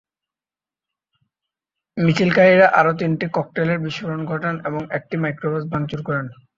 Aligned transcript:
মিছিলকারীরা 1.97 2.67
আরও 2.79 2.91
তিনটি 2.99 3.25
ককটেলের 3.33 3.79
বিস্ফোরণ 3.85 4.21
ঘটান 4.25 4.55
এবং 4.67 4.81
একটি 4.97 5.15
মাইক্রোবাস 5.17 5.63
ভাঙচুর 5.71 6.01
করেন। 6.07 6.25